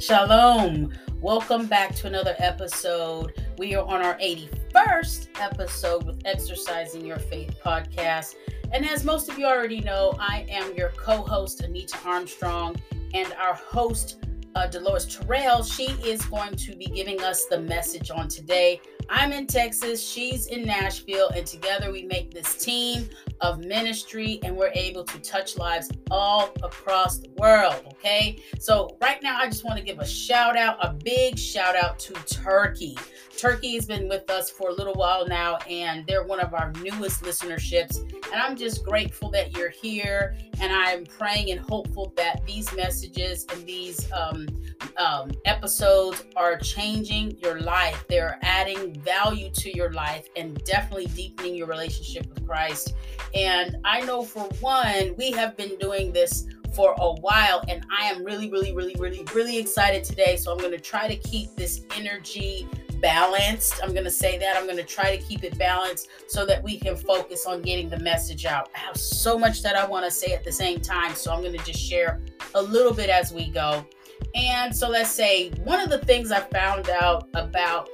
Shalom. 0.00 0.92
Welcome 1.20 1.66
back 1.66 1.92
to 1.96 2.06
another 2.06 2.36
episode. 2.38 3.32
We 3.58 3.74
are 3.74 3.84
on 3.84 4.00
our 4.00 4.16
81st 4.18 5.26
episode 5.40 6.04
with 6.04 6.22
Exercising 6.24 7.04
Your 7.04 7.18
Faith 7.18 7.56
podcast. 7.64 8.36
And 8.70 8.88
as 8.88 9.04
most 9.04 9.28
of 9.28 9.40
you 9.40 9.46
already 9.46 9.80
know, 9.80 10.14
I 10.20 10.46
am 10.48 10.72
your 10.76 10.90
co 10.90 11.22
host, 11.22 11.62
Anita 11.62 11.98
Armstrong, 12.04 12.76
and 13.12 13.32
our 13.42 13.54
host, 13.54 14.24
uh, 14.54 14.68
Deloise 14.68 15.18
Terrell. 15.18 15.64
She 15.64 15.86
is 16.08 16.24
going 16.26 16.54
to 16.54 16.76
be 16.76 16.86
giving 16.86 17.20
us 17.22 17.46
the 17.46 17.58
message 17.58 18.12
on 18.12 18.28
today. 18.28 18.80
I'm 19.10 19.32
in 19.32 19.46
Texas, 19.46 20.06
she's 20.06 20.46
in 20.46 20.64
Nashville, 20.64 21.30
and 21.30 21.46
together 21.46 21.90
we 21.90 22.02
make 22.02 22.32
this 22.32 22.54
team 22.56 23.08
of 23.40 23.60
ministry 23.60 24.38
and 24.42 24.54
we're 24.54 24.72
able 24.74 25.02
to 25.04 25.18
touch 25.20 25.56
lives 25.56 25.90
all 26.10 26.52
across 26.62 27.18
the 27.18 27.30
world. 27.38 27.82
Okay, 27.92 28.42
so 28.58 28.96
right 29.00 29.22
now 29.22 29.38
I 29.38 29.46
just 29.46 29.64
want 29.64 29.78
to 29.78 29.84
give 29.84 29.98
a 29.98 30.06
shout 30.06 30.56
out, 30.56 30.76
a 30.82 30.92
big 30.92 31.38
shout 31.38 31.74
out 31.74 31.98
to 32.00 32.12
Turkey. 32.26 32.98
Turkey 33.38 33.76
has 33.76 33.86
been 33.86 34.08
with 34.08 34.28
us 34.30 34.50
for 34.50 34.70
a 34.70 34.72
little 34.72 34.94
while 34.94 35.24
now, 35.24 35.58
and 35.70 36.04
they're 36.08 36.24
one 36.24 36.40
of 36.40 36.54
our 36.54 36.72
newest 36.82 37.22
listenerships. 37.22 37.98
And 38.32 38.34
I'm 38.34 38.56
just 38.56 38.84
grateful 38.84 39.30
that 39.30 39.56
you're 39.56 39.68
here, 39.68 40.36
and 40.60 40.72
I'm 40.72 41.04
praying 41.06 41.52
and 41.52 41.60
hopeful 41.60 42.12
that 42.16 42.44
these 42.46 42.74
messages 42.74 43.46
and 43.52 43.64
these 43.64 44.10
um, 44.10 44.48
um, 44.96 45.30
episodes 45.44 46.24
are 46.34 46.58
changing 46.58 47.38
your 47.38 47.60
life. 47.60 48.04
They're 48.08 48.40
adding 48.42 49.00
value 49.02 49.50
to 49.50 49.76
your 49.76 49.92
life 49.92 50.26
and 50.34 50.62
definitely 50.64 51.06
deepening 51.06 51.54
your 51.54 51.68
relationship 51.68 52.28
with 52.28 52.44
Christ. 52.44 52.94
And 53.34 53.76
I 53.84 54.00
know 54.00 54.22
for 54.22 54.48
one, 54.60 55.14
we 55.16 55.30
have 55.30 55.56
been 55.56 55.78
doing 55.78 56.12
this 56.12 56.48
for 56.74 56.94
a 56.98 57.12
while 57.20 57.64
and 57.66 57.84
I 57.90 58.04
am 58.04 58.22
really 58.22 58.50
really 58.50 58.74
really 58.74 58.94
really 58.96 59.24
really 59.34 59.58
excited 59.58 60.04
today 60.04 60.36
so 60.36 60.52
I'm 60.52 60.58
going 60.58 60.72
to 60.72 60.78
try 60.78 61.08
to 61.08 61.16
keep 61.16 61.56
this 61.56 61.80
energy 61.96 62.68
balanced. 63.00 63.80
I'm 63.82 63.92
going 63.92 64.04
to 64.04 64.10
say 64.10 64.38
that. 64.38 64.56
I'm 64.56 64.64
going 64.64 64.76
to 64.76 64.84
try 64.84 65.16
to 65.16 65.22
keep 65.22 65.44
it 65.44 65.58
balanced 65.58 66.08
so 66.26 66.44
that 66.46 66.62
we 66.62 66.78
can 66.78 66.96
focus 66.96 67.46
on 67.46 67.62
getting 67.62 67.88
the 67.88 67.98
message 68.00 68.46
out. 68.46 68.70
I 68.74 68.78
have 68.78 68.96
so 68.96 69.38
much 69.38 69.62
that 69.62 69.76
I 69.76 69.86
want 69.86 70.04
to 70.04 70.10
say 70.10 70.32
at 70.32 70.44
the 70.44 70.52
same 70.52 70.80
time 70.80 71.14
so 71.14 71.32
I'm 71.32 71.40
going 71.40 71.56
to 71.56 71.64
just 71.64 71.80
share 71.80 72.20
a 72.54 72.62
little 72.62 72.92
bit 72.92 73.10
as 73.10 73.32
we 73.32 73.48
go. 73.48 73.86
And 74.34 74.74
so 74.74 74.88
let's 74.88 75.10
say 75.10 75.50
one 75.64 75.80
of 75.80 75.90
the 75.90 75.98
things 75.98 76.32
I 76.32 76.40
found 76.40 76.88
out 76.88 77.28
about 77.34 77.88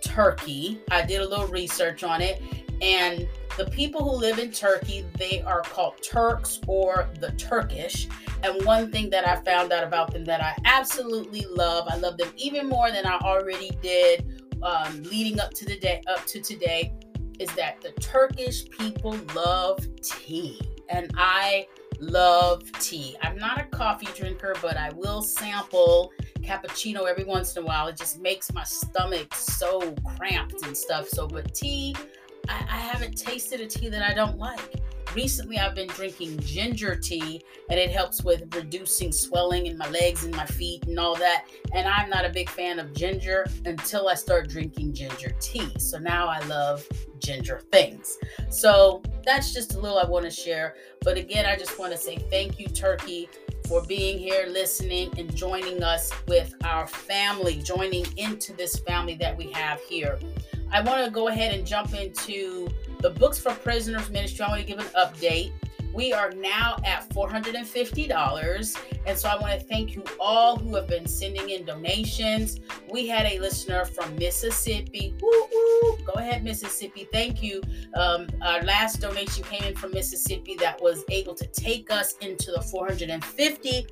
Turkey 0.00 0.80
I 0.90 1.04
did 1.04 1.20
a 1.20 1.28
little 1.28 1.46
research 1.48 2.04
on 2.04 2.20
it 2.20 2.42
and 2.80 3.28
the 3.58 3.66
people 3.66 4.08
who 4.08 4.16
live 4.16 4.38
in 4.38 4.52
Turkey, 4.52 5.04
they 5.18 5.42
are 5.42 5.62
called 5.62 5.94
Turks 6.02 6.60
or 6.68 7.10
the 7.20 7.32
Turkish. 7.32 8.06
And 8.44 8.64
one 8.64 8.92
thing 8.92 9.10
that 9.10 9.26
I 9.26 9.36
found 9.42 9.72
out 9.72 9.82
about 9.82 10.12
them 10.12 10.24
that 10.26 10.40
I 10.40 10.54
absolutely 10.64 11.44
love, 11.50 11.88
I 11.90 11.96
love 11.96 12.16
them 12.16 12.32
even 12.36 12.68
more 12.68 12.92
than 12.92 13.04
I 13.04 13.18
already 13.18 13.70
did 13.82 14.44
um, 14.62 15.02
leading 15.02 15.40
up 15.40 15.52
to 15.54 15.64
the 15.64 15.76
day 15.78 16.02
up 16.08 16.24
to 16.26 16.40
today, 16.40 16.92
is 17.40 17.50
that 17.56 17.80
the 17.80 17.90
Turkish 18.00 18.68
people 18.70 19.18
love 19.34 19.84
tea, 20.02 20.60
and 20.88 21.10
I 21.16 21.66
love 22.00 22.70
tea. 22.80 23.16
I'm 23.22 23.36
not 23.36 23.60
a 23.60 23.64
coffee 23.64 24.08
drinker, 24.14 24.54
but 24.62 24.76
I 24.76 24.90
will 24.94 25.22
sample 25.22 26.12
cappuccino 26.40 27.08
every 27.08 27.24
once 27.24 27.56
in 27.56 27.64
a 27.64 27.66
while. 27.66 27.88
It 27.88 27.96
just 27.96 28.20
makes 28.20 28.52
my 28.52 28.64
stomach 28.64 29.34
so 29.34 29.94
cramped 30.16 30.64
and 30.64 30.76
stuff. 30.76 31.08
So, 31.08 31.26
but 31.26 31.54
tea 31.54 31.94
I, 32.48 32.64
I 32.68 32.78
haven't 32.78 33.16
tasted 33.16 33.60
a 33.60 33.66
tea 33.66 33.88
that 33.88 34.02
I 34.02 34.14
don't 34.14 34.38
like. 34.38 34.74
Recently, 35.14 35.58
I've 35.58 35.74
been 35.74 35.88
drinking 35.88 36.38
ginger 36.40 36.94
tea, 36.94 37.42
and 37.70 37.80
it 37.80 37.90
helps 37.90 38.22
with 38.22 38.54
reducing 38.54 39.10
swelling 39.10 39.66
in 39.66 39.78
my 39.78 39.88
legs 39.88 40.24
and 40.24 40.34
my 40.34 40.44
feet 40.44 40.84
and 40.86 40.98
all 40.98 41.14
that. 41.16 41.46
And 41.72 41.88
I'm 41.88 42.10
not 42.10 42.26
a 42.26 42.28
big 42.28 42.50
fan 42.50 42.78
of 42.78 42.92
ginger 42.92 43.46
until 43.64 44.08
I 44.08 44.14
start 44.14 44.48
drinking 44.48 44.92
ginger 44.92 45.34
tea. 45.40 45.70
So 45.78 45.98
now 45.98 46.28
I 46.28 46.40
love 46.40 46.86
ginger 47.20 47.60
things. 47.72 48.18
So 48.50 49.02
that's 49.24 49.54
just 49.54 49.74
a 49.74 49.80
little 49.80 49.98
I 49.98 50.04
want 50.04 50.24
to 50.26 50.30
share. 50.30 50.74
But 51.02 51.16
again, 51.16 51.46
I 51.46 51.56
just 51.56 51.78
want 51.78 51.92
to 51.92 51.98
say 51.98 52.18
thank 52.30 52.58
you, 52.58 52.66
Turkey, 52.68 53.30
for 53.66 53.82
being 53.86 54.18
here, 54.18 54.46
listening, 54.46 55.18
and 55.18 55.34
joining 55.34 55.82
us 55.82 56.12
with 56.26 56.54
our 56.64 56.86
family, 56.86 57.62
joining 57.62 58.06
into 58.18 58.52
this 58.52 58.78
family 58.80 59.14
that 59.16 59.36
we 59.36 59.50
have 59.52 59.80
here. 59.80 60.18
I 60.70 60.82
want 60.82 61.04
to 61.04 61.10
go 61.10 61.28
ahead 61.28 61.54
and 61.54 61.66
jump 61.66 61.94
into 61.94 62.68
the 63.00 63.10
Books 63.10 63.38
for 63.38 63.52
Prisoners 63.54 64.10
Ministry. 64.10 64.44
I 64.44 64.48
want 64.48 64.60
to 64.60 64.66
give 64.66 64.78
an 64.78 64.86
update. 64.96 65.52
We 65.94 66.12
are 66.12 66.30
now 66.30 66.76
at 66.84 67.08
$450. 67.10 68.76
And 69.06 69.18
so 69.18 69.28
I 69.28 69.36
want 69.40 69.58
to 69.58 69.66
thank 69.66 69.94
you 69.94 70.04
all 70.20 70.56
who 70.56 70.74
have 70.74 70.86
been 70.86 71.06
sending 71.06 71.50
in 71.50 71.64
donations. 71.64 72.60
We 72.90 73.06
had 73.06 73.26
a 73.26 73.38
listener 73.38 73.84
from 73.86 74.14
Mississippi. 74.16 75.14
Woo, 75.20 75.48
woo. 75.50 75.98
Go 76.04 76.12
ahead, 76.16 76.44
Mississippi. 76.44 77.08
Thank 77.10 77.42
you. 77.42 77.62
Um, 77.94 78.28
our 78.42 78.62
last 78.62 79.00
donation 79.00 79.44
came 79.44 79.64
in 79.64 79.74
from 79.74 79.92
Mississippi 79.92 80.56
that 80.60 80.80
was 80.82 81.04
able 81.08 81.34
to 81.34 81.46
take 81.46 81.90
us 81.90 82.14
into 82.20 82.52
the 82.52 82.60
450 82.60 83.86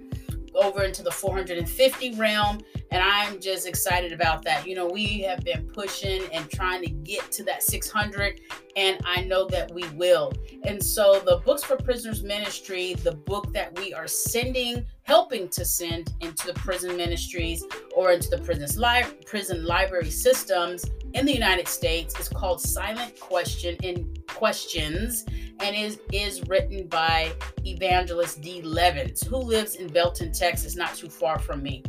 over 0.56 0.84
into 0.84 1.03
the 1.03 1.11
450 1.11 2.15
realm 2.15 2.59
and 2.91 3.03
i'm 3.03 3.41
just 3.41 3.67
excited 3.67 4.12
about 4.12 4.43
that. 4.44 4.67
You 4.67 4.75
know 4.75 4.87
we 4.87 5.21
have 5.21 5.44
been 5.44 5.67
pushing 5.69 6.22
and 6.33 6.49
trying 6.50 6.83
to 6.83 6.91
get 6.91 7.31
to 7.33 7.44
that 7.44 7.62
600 7.62 8.41
and 8.77 9.00
i 9.05 9.22
know 9.22 9.47
that 9.49 9.72
we 9.72 9.89
will. 9.91 10.33
And 10.65 10.83
so 10.83 11.21
the 11.21 11.39
books 11.45 11.62
for 11.62 11.77
prisoners 11.77 12.22
ministry 12.22 12.95
the 12.95 13.12
book 13.12 13.53
that 13.53 13.78
we 13.78 13.95
are 13.95 14.06
sending 14.06 14.87
helping 15.03 15.49
to 15.49 15.65
send 15.65 16.12
into 16.21 16.47
the 16.47 16.55
prison 16.55 16.97
ministries 16.97 17.65
or 17.95 18.12
into 18.12 18.28
the 18.28 18.39
prison's 18.39 18.77
li- 18.77 19.05
prison 19.25 19.65
library 19.65 20.11
systems 20.11 20.84
in 21.15 21.25
the 21.25 21.33
united 21.33 21.69
states 21.69 22.19
is 22.19 22.28
called 22.28 22.61
silent 22.61 23.19
question 23.21 23.77
in 23.83 24.12
questions 24.37 25.25
and 25.61 25.75
is, 25.75 25.99
is 26.13 26.47
written 26.49 26.87
by 26.87 27.33
evangelist 27.65 28.43
Dee 28.43 28.63
Levens, 28.63 29.27
who 29.27 29.37
lives 29.37 29.77
in 29.77 29.89
Belton, 29.89 30.33
Texas, 30.33 30.77
not 30.77 30.95
too 30.95 31.09
far 31.09 31.39
from 31.39 31.63
me 31.63 31.83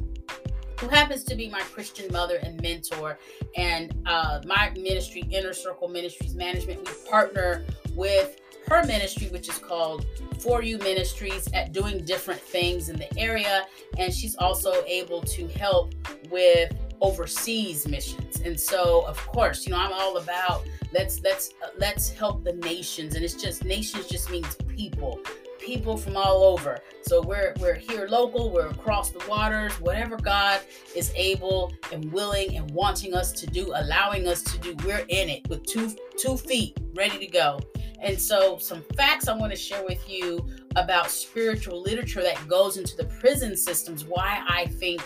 who 0.80 0.88
happens 0.88 1.24
to 1.24 1.36
be 1.36 1.50
my 1.50 1.62
Christian 1.62 2.12
mother 2.12 2.36
and 2.36 2.62
mentor, 2.62 3.18
and 3.56 3.96
uh, 4.06 4.42
my 4.46 4.72
ministry, 4.76 5.24
Inner 5.32 5.54
Circle 5.54 5.88
Ministries 5.88 6.36
Management. 6.36 6.86
We 6.86 7.10
partner 7.10 7.66
with 7.96 8.40
her 8.68 8.84
ministry, 8.84 9.28
which 9.30 9.50
is 9.50 9.58
called 9.58 10.06
For 10.40 10.62
You 10.62 10.78
Ministries, 10.78 11.50
at 11.54 11.72
doing 11.72 12.06
different 12.06 12.40
things 12.40 12.90
in 12.90 12.98
the 12.98 13.18
area. 13.18 13.66
And 13.98 14.14
she's 14.14 14.36
also 14.36 14.84
able 14.86 15.22
to 15.22 15.48
help 15.48 15.96
with 16.30 16.74
overseas 17.02 17.88
missions. 17.88 18.42
And 18.42 18.60
so, 18.60 19.04
of 19.08 19.18
course, 19.28 19.66
you 19.66 19.72
know, 19.72 19.80
I'm 19.80 19.94
all 19.94 20.18
about 20.18 20.64
let's 20.94 21.22
let's 21.22 21.54
uh, 21.64 21.70
let's 21.78 22.10
help 22.10 22.44
the 22.44 22.54
nations. 22.54 23.16
And 23.16 23.24
it's 23.24 23.34
just 23.34 23.64
nations 23.64 24.08
just 24.08 24.30
means 24.30 24.56
people 24.76 25.20
people 25.60 25.98
from 25.98 26.16
all 26.16 26.44
over. 26.44 26.80
So 27.02 27.22
we're 27.22 27.54
we're 27.60 27.76
here 27.76 28.08
local 28.08 28.52
we're 28.52 28.68
across 28.68 29.10
the 29.12 29.24
waters 29.28 29.74
whatever 29.82 30.18
god 30.18 30.62
is 30.96 31.12
able 31.16 31.74
and 31.92 32.12
willing 32.12 32.56
and 32.58 32.70
wanting 32.72 33.14
us 33.14 33.32
to 33.34 33.48
do 33.48 33.72
allowing 33.76 34.28
us 34.28 34.42
to 34.44 34.58
do 34.60 34.76
we're 34.86 35.06
in 35.10 35.30
it 35.30 35.48
with 35.50 35.64
two 35.66 35.94
two 36.18 36.38
feet 36.38 36.78
ready 36.96 37.18
to 37.20 37.28
go. 37.28 37.60
And 38.02 38.20
so 38.20 38.58
some 38.58 38.84
facts 38.96 39.28
i 39.28 39.36
want 39.36 39.52
to 39.52 39.58
share 39.58 39.84
with 39.84 40.08
you 40.10 40.48
about 40.76 41.10
spiritual 41.10 41.82
literature 41.82 42.22
that 42.22 42.48
goes 42.48 42.78
into 42.78 42.96
the 42.96 43.06
prison 43.20 43.58
systems 43.58 44.06
why 44.06 44.44
i 44.48 44.66
think 44.66 45.02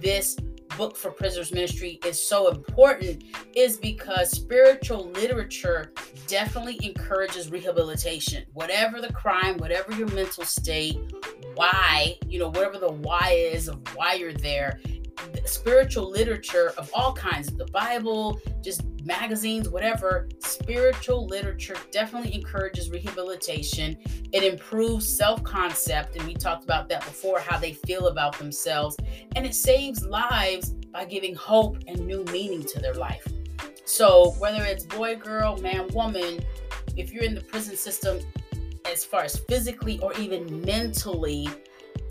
this 0.00 0.36
book 0.78 0.96
for 0.96 1.10
prisoners 1.10 1.52
ministry 1.52 1.98
is 2.06 2.24
so 2.24 2.48
important 2.48 3.24
is 3.56 3.76
because 3.78 4.30
spiritual 4.30 5.10
literature 5.10 5.92
definitely 6.28 6.78
encourages 6.84 7.50
rehabilitation. 7.50 8.44
Whatever 8.52 9.00
the 9.00 9.12
crime 9.12 9.58
whatever 9.58 9.92
your 9.92 10.06
mental 10.08 10.44
state 10.44 10.96
why 11.54 12.16
you 12.26 12.38
know 12.38 12.48
whatever 12.48 12.78
the 12.78 12.92
why 12.92 13.30
is 13.32 13.68
of 13.68 13.80
why 13.96 14.14
you're 14.14 14.32
there 14.32 14.80
spiritual 15.44 16.08
literature 16.08 16.72
of 16.78 16.90
all 16.94 17.12
kinds 17.12 17.48
the 17.56 17.66
bible 17.66 18.40
just 18.62 18.82
magazines 19.08 19.70
whatever 19.70 20.28
spiritual 20.38 21.26
literature 21.26 21.76
definitely 21.90 22.34
encourages 22.34 22.90
rehabilitation. 22.90 23.96
It 24.32 24.44
improves 24.44 25.08
self-concept 25.16 26.14
and 26.16 26.26
we 26.26 26.34
talked 26.34 26.62
about 26.62 26.90
that 26.90 27.04
before 27.06 27.40
how 27.40 27.58
they 27.58 27.72
feel 27.72 28.08
about 28.08 28.38
themselves. 28.38 28.96
And 29.34 29.46
it 29.46 29.54
saves 29.54 30.04
lives 30.04 30.74
by 30.92 31.06
giving 31.06 31.34
hope 31.34 31.78
and 31.86 32.06
new 32.06 32.22
meaning 32.24 32.62
to 32.64 32.80
their 32.80 32.94
life. 32.94 33.26
So 33.86 34.32
whether 34.38 34.62
it's 34.62 34.84
boy 34.84 35.16
girl 35.16 35.56
man 35.56 35.88
woman 35.94 36.44
if 36.98 37.10
you're 37.10 37.24
in 37.24 37.34
the 37.34 37.40
prison 37.40 37.76
system 37.76 38.20
as 38.84 39.06
far 39.06 39.22
as 39.22 39.38
physically 39.38 39.98
or 40.00 40.12
even 40.14 40.60
mentally 40.60 41.48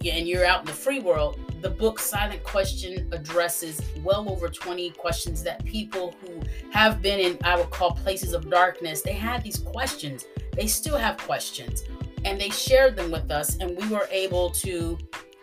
and 0.05 0.27
you're 0.27 0.45
out 0.45 0.61
in 0.61 0.65
the 0.67 0.73
free 0.73 0.99
world 0.99 1.39
the 1.61 1.69
book 1.69 1.99
Silent 1.99 2.43
Question 2.43 3.09
addresses 3.11 3.81
well 4.03 4.29
over 4.29 4.47
20 4.47 4.91
questions 4.91 5.41
that 5.43 5.65
people 5.65 6.15
who 6.21 6.41
have 6.71 7.01
been 7.01 7.19
in, 7.19 7.37
I 7.43 7.57
would 7.57 7.71
call 7.71 7.91
places 7.91 8.33
of 8.33 8.49
darkness, 8.49 9.01
they 9.01 9.13
had 9.13 9.43
these 9.43 9.57
questions. 9.57 10.25
They 10.53 10.67
still 10.67 10.97
have 10.97 11.17
questions. 11.17 11.83
And 12.25 12.39
they 12.39 12.49
shared 12.49 12.95
them 12.95 13.11
with 13.11 13.31
us, 13.31 13.57
and 13.57 13.75
we 13.77 13.87
were 13.87 14.07
able 14.11 14.49
to 14.51 14.97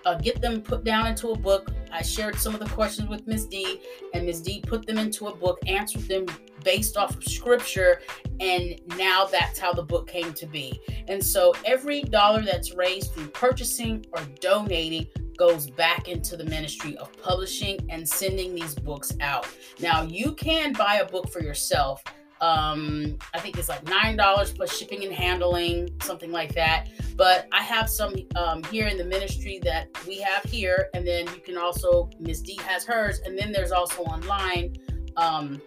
uh, 0.05 0.15
get 0.17 0.41
them 0.41 0.61
put 0.61 0.85
down 0.85 1.07
into 1.07 1.31
a 1.31 1.37
book. 1.37 1.73
I 1.95 2.03
shared 2.03 2.37
some 2.37 2.55
of 2.55 2.61
the 2.61 2.69
questions 2.71 3.09
with 3.09 3.25
Ms. 3.29 3.47
D, 3.47 3.81
and 4.15 4.27
Ms. 4.27 4.43
D 4.43 4.61
put 4.67 4.85
them 4.85 4.99
into 4.99 5.29
a 5.29 5.35
book, 5.35 5.61
answered 5.69 6.03
them 6.09 6.27
based 6.65 6.97
off 6.97 7.17
of 7.17 7.23
scripture, 7.23 8.01
and 8.41 8.81
now 8.97 9.27
that's 9.31 9.61
how 9.61 9.73
the 9.73 9.83
book 9.83 10.09
came 10.09 10.33
to 10.35 10.47
be. 10.47 10.81
And 11.07 11.25
so 11.25 11.55
every 11.65 12.03
dollar 12.03 12.43
that's 12.43 12.75
raised 12.75 13.13
through 13.13 13.29
purchasing 13.29 14.05
or 14.13 14.25
donating 14.41 15.07
goes 15.37 15.71
back 15.71 16.09
into 16.09 16.37
the 16.37 16.45
ministry 16.45 16.97
of 16.97 17.13
publishing 17.23 17.79
and 17.91 18.09
sending 18.09 18.57
these 18.57 18.75
books 18.75 19.13
out. 19.21 19.47
Now, 19.79 20.03
you 20.03 20.33
can 20.33 20.73
buy 20.73 20.97
a 20.97 21.07
book 21.07 21.31
for 21.31 21.43
yourself. 21.43 22.03
Um, 22.41 23.17
I 23.33 23.39
think 23.39 23.59
it's 23.59 23.69
like 23.69 23.85
nine 23.85 24.17
dollars 24.17 24.53
plus 24.53 24.77
shipping 24.77 25.05
and 25.05 25.13
handling, 25.13 25.91
something 26.03 26.33
like 26.33 26.55
that. 26.55 26.89
But 27.17 27.47
I 27.53 27.63
have 27.63 27.89
some 27.89 28.15
um, 28.37 28.63
here 28.65 28.87
in 28.87 28.99
the 28.99 29.05
ministry 29.05 29.61
that 29.63 29.89
we 30.07 30.21
have 30.21 30.43
here, 30.45 30.89
and 30.95 31.07
then 31.07 31.27
you 31.27 31.41
can 31.41 31.57
also 31.57 32.11
Miss 32.19 32.41
D 32.41 32.59
has 32.67 32.85
hers, 32.85 33.21
and 33.25 33.39
then 33.39 33.53
there's 33.53 33.73
also 33.73 34.03
online. 34.03 34.75
Um, 35.17 35.63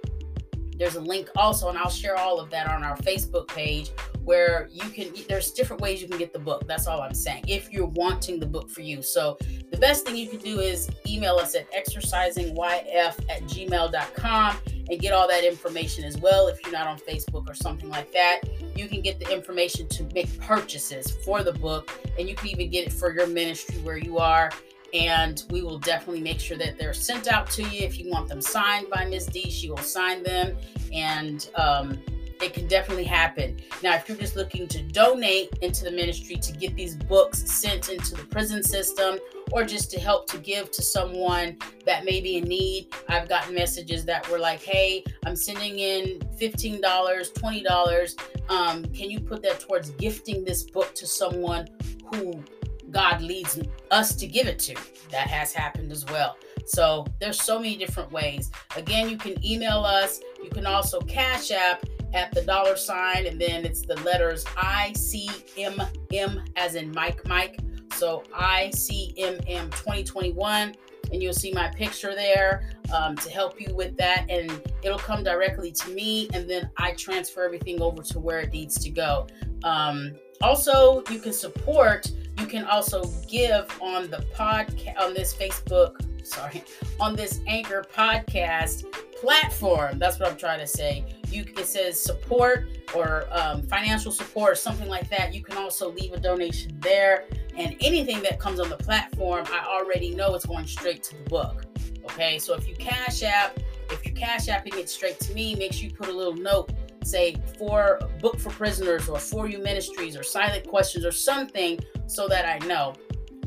there's 0.78 0.96
a 0.96 1.02
link 1.02 1.30
also, 1.36 1.70
and 1.70 1.78
I'll 1.78 1.90
share 1.90 2.18
all 2.18 2.40
of 2.40 2.50
that 2.52 2.68
on 2.68 2.84
our 2.84 2.98
Facebook 2.98 3.48
page 3.48 3.92
where 4.28 4.68
you 4.74 4.90
can 4.90 5.14
there's 5.30 5.52
different 5.52 5.82
ways 5.82 6.02
you 6.02 6.08
can 6.10 6.18
get 6.18 6.34
the 6.34 6.40
book. 6.40 6.68
That's 6.68 6.86
all 6.86 7.02
i'm 7.02 7.14
saying 7.14 7.46
if 7.48 7.72
you're 7.72 7.88
wanting 7.88 8.42
the 8.42 8.46
book 8.46 8.70
for 8.70 8.82
you. 8.82 9.02
So 9.02 9.38
the 9.72 9.78
best 9.78 10.06
thing 10.06 10.18
you 10.18 10.28
can 10.28 10.40
do 10.40 10.60
is 10.60 10.90
email 11.08 11.38
us 11.38 11.56
at 11.56 11.72
exercisingyf 11.72 12.54
at 12.94 13.42
gmail.com 13.44 14.58
and 14.90 15.00
get 15.00 15.14
all 15.14 15.30
that 15.30 15.46
information 15.46 16.04
as 16.04 16.18
well. 16.18 16.50
If 16.50 16.62
you're 16.62 16.74
not 16.74 16.88
on 16.88 16.98
facebook 17.00 17.50
or 17.50 17.54
something 17.54 17.90
like 17.90 18.12
that 18.12 18.42
you 18.76 18.90
can 18.90 19.02
get 19.02 19.18
the 19.18 19.34
information 19.34 19.88
to 19.88 20.04
make 20.14 20.38
purchases 20.42 21.10
for 21.24 21.42
the 21.42 21.54
book 21.54 21.90
and 22.20 22.28
you 22.28 22.36
can 22.36 22.50
even 22.50 22.70
get 22.70 22.88
it 22.88 22.92
for 22.94 23.14
your 23.14 23.28
ministry 23.28 23.78
where 23.78 23.98
you 23.98 24.18
are. 24.18 24.52
And 24.94 25.42
we 25.50 25.62
will 25.64 25.80
definitely 25.80 26.22
make 26.22 26.42
sure 26.42 26.58
that 26.58 26.78
they're 26.78 26.94
sent 26.94 27.30
out 27.30 27.50
to 27.52 27.64
you. 27.64 27.86
If 27.86 27.98
you 27.98 28.10
want 28.10 28.28
them 28.28 28.42
signed 28.42 28.88
by 28.90 29.06
ms 29.06 29.28
d 29.28 29.50
she 29.50 29.70
will 29.70 29.78
sign 29.78 30.22
them. 30.24 30.58
And 30.92 31.50
um, 31.56 32.00
it 32.42 32.54
can 32.54 32.68
definitely 32.68 33.04
happen. 33.04 33.60
Now, 33.84 33.96
if 33.96 34.08
you're 34.08 34.18
just 34.18 34.36
looking 34.36 34.68
to 34.68 34.82
donate 34.82 35.50
into 35.62 35.84
the 35.84 35.92
ministry 35.92 36.36
to 36.36 36.52
get 36.54 36.76
these 36.76 36.96
books 36.96 37.40
sent 37.52 37.90
into 37.90 38.16
the 38.16 38.24
prison 38.26 38.64
system 38.64 39.20
or 39.52 39.64
just 39.64 39.92
to 39.92 40.00
help 40.00 40.28
to 40.30 40.38
give 40.38 40.72
to 40.72 40.82
someone 40.82 41.58
that 41.86 42.06
may 42.06 42.22
be 42.22 42.38
in 42.38 42.44
need, 42.46 42.94
I've 43.10 43.28
gotten 43.30 43.56
messages 43.56 44.06
that 44.06 44.30
were 44.30 44.40
like, 44.40 44.62
hey, 44.62 45.04
I'm 45.26 45.36
sending 45.36 45.80
in 45.80 46.20
$15, 46.40 46.82
$20. 46.82 48.50
Um, 48.50 48.86
can 48.86 49.10
you 49.10 49.20
put 49.20 49.42
that 49.44 49.60
towards 49.60 49.92
gifting 49.92 50.44
this 50.44 50.64
book 50.64 50.94
to 50.96 51.08
someone 51.08 51.68
who 52.14 52.44
God 52.92 53.22
leads 53.22 53.60
us 53.92 54.16
to 54.16 54.28
give 54.28 54.48
it 54.48 54.60
to? 54.60 54.76
That 55.12 55.28
has 55.28 55.54
happened 55.54 55.92
as 55.92 56.06
well. 56.06 56.38
So 56.66 57.06
there's 57.20 57.42
so 57.42 57.58
many 57.60 57.78
different 57.78 58.12
ways. 58.12 58.52
Again, 58.76 59.10
you 59.10 59.18
can 59.18 59.44
email 59.46 59.80
us. 59.80 60.20
You 60.44 60.50
can 60.50 60.66
also 60.66 61.00
cash 61.02 61.52
app 61.52 61.86
at 62.14 62.34
the 62.34 62.42
dollar 62.42 62.76
sign, 62.76 63.26
and 63.26 63.40
then 63.40 63.66
it's 63.66 63.82
the 63.82 63.96
letters 64.02 64.46
I 64.56 64.94
C 64.94 65.30
M 65.58 65.82
M 66.12 66.44
as 66.56 66.76
in 66.76 66.92
Mike 66.92 67.28
Mike. 67.28 67.60
So 67.96 68.24
I 68.34 68.70
C 68.72 69.14
M 69.18 69.40
M 69.48 69.70
2021, 69.72 70.76
and 71.12 71.24
you'll 71.24 71.34
see 71.34 71.52
my 71.52 71.70
picture 71.70 72.14
there 72.14 72.70
um, 72.96 73.16
to 73.18 73.30
help 73.30 73.60
you 73.60 73.74
with 73.76 73.98
that, 73.98 74.26
and 74.30 74.62
it'll 74.84 75.00
come 75.00 75.24
directly 75.24 75.72
to 75.72 75.90
me, 75.92 76.30
and 76.34 76.50
then 76.50 76.70
I 76.78 76.92
transfer 76.92 77.44
everything 77.44 77.82
over 77.82 78.04
to 78.04 78.20
where 78.20 78.40
it 78.40 78.52
needs 78.54 78.78
to 78.80 78.90
go. 78.90 79.28
Um, 79.64 80.14
also, 80.42 81.04
you 81.10 81.20
can 81.20 81.34
support. 81.34 82.12
You 82.40 82.46
can 82.46 82.66
also 82.66 83.06
give 83.28 83.66
on 83.82 84.12
the 84.12 84.24
podcast 84.36 85.00
on 85.00 85.16
this 85.16 85.34
Facebook. 85.34 85.96
Sorry, 86.28 86.64
on 87.00 87.16
this 87.16 87.40
Anchor 87.48 87.86
podcast 87.94 88.92
platform. 89.14 89.98
That's 89.98 90.20
what 90.20 90.30
I'm 90.30 90.38
trying 90.38 90.60
to 90.60 90.68
say. 90.68 91.06
You 91.30 91.46
it 91.58 91.66
says 91.66 92.02
support 92.02 92.68
or 92.94 93.28
um, 93.32 93.64
financial 93.64 94.12
support 94.12 94.52
or 94.52 94.56
something 94.56 94.90
like 94.90 95.10
that. 95.10 95.34
You 95.34 95.42
can 95.42 95.58
also 95.58 95.90
leave 95.92 96.12
a 96.12 96.20
donation 96.20 96.78
there, 96.82 97.26
and 97.56 97.76
anything 97.80 98.22
that 98.24 98.40
comes 98.40 98.60
on 98.60 98.70
the 98.70 98.78
platform, 98.78 99.46
I 99.52 99.66
already 99.66 100.14
know 100.14 100.36
it's 100.36 100.46
going 100.46 100.68
straight 100.68 101.02
to 101.04 101.18
the 101.18 101.30
book. 101.30 101.64
Okay, 102.04 102.40
so 102.40 102.54
if 102.56 102.68
you 102.68 102.76
cash 102.76 103.24
app, 103.24 103.58
if 103.90 104.06
you 104.06 104.12
cash 104.12 104.48
apping 104.48 104.78
it 104.78 104.90
straight 104.90 105.20
to 105.22 105.34
me, 105.34 105.56
make 105.56 105.74
sure 105.74 105.90
you 105.90 105.96
put 105.96 106.10
a 106.10 106.14
little 106.14 106.36
note 106.36 106.72
say 107.04 107.38
for 107.58 108.00
book 108.20 108.38
for 108.38 108.50
prisoners 108.50 109.08
or 109.08 109.18
for 109.18 109.48
you 109.48 109.60
ministries 109.60 110.18
or 110.18 110.24
silent 110.24 110.68
questions 110.68 111.06
or 111.06 111.12
something 111.12 111.80
so 112.06 112.28
that 112.28 112.46
I 112.46 112.66
know. 112.68 112.94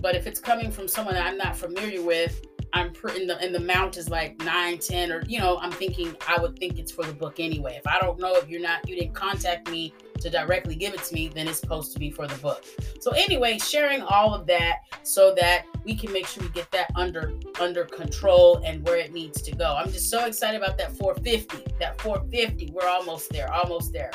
But 0.01 0.15
if 0.15 0.27
it's 0.27 0.41
coming 0.41 0.71
from 0.73 0.89
someone 0.89 1.15
that 1.15 1.27
I'm 1.27 1.37
not 1.37 1.57
familiar 1.57 2.03
with, 2.03 2.47
I'm 2.73 2.93
in 3.17 3.27
the 3.27 3.45
in 3.45 3.53
the 3.53 3.59
amount 3.59 3.97
is 3.97 4.09
like 4.09 4.39
nine, 4.45 4.79
ten, 4.79 5.11
or 5.11 5.23
you 5.27 5.39
know, 5.39 5.59
I'm 5.59 5.73
thinking 5.73 6.17
I 6.29 6.39
would 6.41 6.59
think 6.59 6.79
it's 6.79 6.93
for 6.93 7.05
the 7.05 7.13
book 7.13 7.41
anyway. 7.41 7.77
If 7.77 7.87
I 7.87 7.99
don't 8.01 8.19
know 8.19 8.35
if 8.37 8.49
you're 8.49 8.61
not 8.61 8.89
you 8.89 8.97
didn't 8.97 9.15
contact 9.15 9.71
me 9.71 9.95
to 10.21 10.31
directly 10.31 10.75
give 10.75 10.95
it 10.95 11.03
to 11.05 11.15
me, 11.15 11.29
then 11.29 11.49
it's 11.49 11.59
supposed 11.59 11.93
to 11.93 11.99
be 11.99 12.11
for 12.11 12.27
the 12.27 12.37
book. 12.37 12.65
So 13.01 13.11
anyway, 13.13 13.59
sharing 13.59 14.03
all 14.03 14.35
of 14.35 14.47
that 14.47 14.81
so 15.03 15.35
that 15.37 15.65
we 15.85 15.95
can 15.95 16.13
make 16.13 16.27
sure 16.27 16.43
we 16.43 16.51
get 16.51 16.71
that 16.71 16.91
under 16.95 17.33
under 17.59 17.85
control 17.85 18.63
and 18.65 18.87
where 18.87 18.97
it 18.97 19.13
needs 19.13 19.43
to 19.43 19.53
go. 19.53 19.75
I'm 19.77 19.91
just 19.91 20.11
so 20.11 20.27
excited 20.27 20.61
about 20.61 20.79
that 20.79 20.97
450. 20.97 21.75
That 21.81 22.01
450, 22.01 22.73
we're 22.73 22.89
almost 22.89 23.31
there, 23.31 23.53
almost 23.53 23.93
there. 23.93 24.11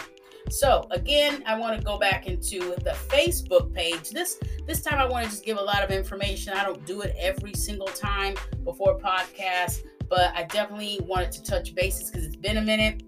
So 0.50 0.88
again, 0.92 1.44
I 1.46 1.58
want 1.58 1.78
to 1.78 1.84
go 1.84 1.98
back 1.98 2.28
into 2.28 2.60
the 2.60 2.96
Facebook 3.08 3.74
page. 3.74 4.12
This 4.12 4.38
this 4.68 4.82
time 4.82 5.00
I 5.00 5.06
want 5.06 5.26
to 5.26 5.32
just 5.32 5.46
give 5.46 5.58
a 5.58 5.62
lot 5.62 5.84
of 5.84 5.92
information. 5.92 6.54
I 6.54 6.64
don't 6.64 6.86
do 6.86 7.02
it 7.02 7.16
every 7.20 7.54
single 7.54 7.88
time 7.88 8.36
before 8.64 9.00
podcast, 9.00 9.84
but 10.10 10.36
I 10.36 10.44
definitely 10.44 11.00
wanted 11.04 11.32
to 11.34 11.44
touch 11.44 11.74
bases 11.76 12.12
because 12.12 12.26
it's 12.26 12.36
been 12.36 12.58
a 12.58 12.62
minute. 12.62 13.04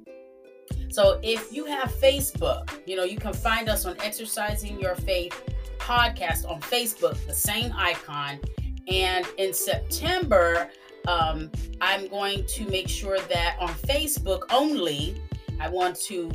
So 0.89 1.19
if 1.21 1.53
you 1.53 1.65
have 1.65 1.91
Facebook, 1.91 2.79
you 2.85 2.95
know, 2.95 3.03
you 3.03 3.17
can 3.17 3.33
find 3.33 3.69
us 3.69 3.85
on 3.85 3.95
Exercising 4.01 4.79
Your 4.79 4.95
Faith 4.95 5.39
podcast 5.79 6.49
on 6.49 6.59
Facebook, 6.61 7.17
the 7.27 7.33
same 7.33 7.71
icon. 7.75 8.39
And 8.87 9.25
in 9.37 9.53
September, 9.53 10.69
um, 11.07 11.51
I'm 11.81 12.07
going 12.07 12.45
to 12.45 12.67
make 12.69 12.89
sure 12.89 13.19
that 13.19 13.57
on 13.59 13.69
Facebook 13.69 14.41
only, 14.49 15.21
I 15.59 15.69
want 15.69 15.95
to 16.01 16.31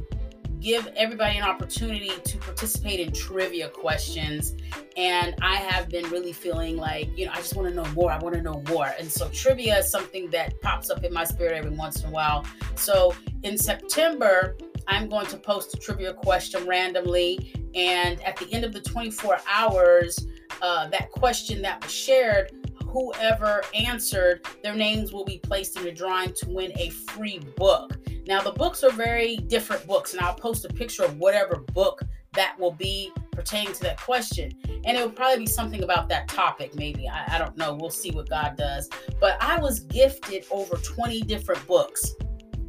give 0.62 0.86
everybody 0.96 1.36
an 1.38 1.42
opportunity 1.42 2.12
to 2.24 2.38
participate 2.38 3.00
in 3.00 3.12
trivia 3.12 3.68
questions. 3.68 4.54
And 4.96 5.34
I 5.42 5.56
have 5.56 5.88
been 5.88 6.08
really 6.10 6.32
feeling 6.32 6.76
like, 6.76 7.16
you 7.18 7.26
know, 7.26 7.32
I 7.32 7.36
just 7.36 7.56
want 7.56 7.68
to 7.68 7.74
know 7.74 7.84
more. 7.92 8.12
I 8.12 8.18
want 8.18 8.36
to 8.36 8.42
know 8.42 8.62
more. 8.68 8.94
And 8.98 9.10
so 9.10 9.28
trivia 9.30 9.78
is 9.78 9.90
something 9.90 10.30
that 10.30 10.60
pops 10.60 10.88
up 10.88 11.02
in 11.02 11.12
my 11.12 11.24
spirit 11.24 11.54
every 11.54 11.72
once 11.76 12.02
in 12.02 12.08
a 12.08 12.12
while. 12.12 12.46
So 12.76 13.14
in 13.42 13.58
September, 13.58 14.56
I'm 14.86 15.08
going 15.08 15.26
to 15.26 15.36
post 15.36 15.74
a 15.74 15.78
trivia 15.78 16.14
question 16.14 16.64
randomly. 16.66 17.52
And 17.74 18.22
at 18.22 18.36
the 18.36 18.52
end 18.52 18.64
of 18.64 18.72
the 18.72 18.80
24 18.80 19.38
hours, 19.50 20.26
uh, 20.60 20.86
that 20.88 21.10
question 21.10 21.60
that 21.62 21.82
was 21.82 21.92
shared, 21.92 22.52
whoever 22.92 23.62
answered, 23.74 24.46
their 24.62 24.74
names 24.74 25.12
will 25.12 25.24
be 25.24 25.38
placed 25.38 25.76
in 25.76 25.84
the 25.84 25.92
drawing 25.92 26.32
to 26.34 26.50
win 26.50 26.72
a 26.76 26.90
free 26.90 27.40
book. 27.56 27.98
Now, 28.26 28.40
the 28.40 28.52
books 28.52 28.84
are 28.84 28.90
very 28.90 29.36
different 29.36 29.86
books, 29.86 30.12
and 30.12 30.22
I'll 30.22 30.34
post 30.34 30.64
a 30.64 30.68
picture 30.68 31.04
of 31.04 31.18
whatever 31.18 31.56
book 31.72 32.02
that 32.34 32.58
will 32.58 32.72
be 32.72 33.12
pertaining 33.30 33.72
to 33.74 33.80
that 33.82 34.00
question. 34.00 34.52
And 34.84 34.96
it 34.96 35.00
will 35.00 35.10
probably 35.10 35.40
be 35.40 35.46
something 35.46 35.82
about 35.82 36.08
that 36.10 36.28
topic, 36.28 36.74
maybe. 36.74 37.08
I, 37.08 37.36
I 37.36 37.38
don't 37.38 37.56
know. 37.56 37.74
We'll 37.74 37.90
see 37.90 38.10
what 38.10 38.28
God 38.28 38.56
does. 38.56 38.88
But 39.20 39.36
I 39.42 39.58
was 39.60 39.80
gifted 39.80 40.46
over 40.50 40.76
20 40.76 41.22
different 41.22 41.66
books. 41.66 42.14